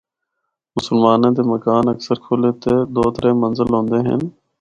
مسلماناں 0.75 1.33
دے 1.35 1.43
مکان 1.51 1.85
اکثر 1.93 2.17
کھلے 2.25 2.51
تے 2.61 2.73
دو 2.93 3.03
ترے 3.15 3.31
منزل 3.41 3.69
ہوندے 3.75 3.99
ہن۔ 4.07 4.21